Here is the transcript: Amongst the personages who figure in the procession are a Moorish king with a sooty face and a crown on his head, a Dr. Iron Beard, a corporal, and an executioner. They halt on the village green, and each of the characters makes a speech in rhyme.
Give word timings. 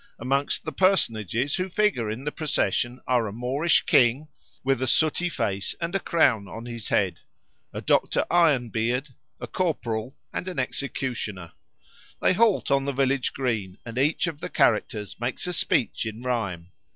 Amongst 0.17 0.65
the 0.65 0.71
personages 0.71 1.53
who 1.53 1.69
figure 1.69 2.09
in 2.09 2.23
the 2.23 2.31
procession 2.31 2.99
are 3.05 3.27
a 3.27 3.31
Moorish 3.31 3.81
king 3.83 4.29
with 4.63 4.81
a 4.81 4.87
sooty 4.87 5.29
face 5.29 5.75
and 5.79 5.93
a 5.93 5.99
crown 5.99 6.47
on 6.47 6.65
his 6.65 6.87
head, 6.87 7.19
a 7.71 7.81
Dr. 7.81 8.25
Iron 8.31 8.69
Beard, 8.69 9.09
a 9.39 9.45
corporal, 9.45 10.15
and 10.33 10.47
an 10.47 10.57
executioner. 10.57 11.51
They 12.19 12.33
halt 12.33 12.71
on 12.71 12.85
the 12.85 12.91
village 12.93 13.31
green, 13.33 13.77
and 13.85 13.99
each 13.99 14.25
of 14.25 14.39
the 14.39 14.49
characters 14.49 15.19
makes 15.19 15.45
a 15.45 15.53
speech 15.53 16.07
in 16.07 16.23
rhyme. 16.23 16.71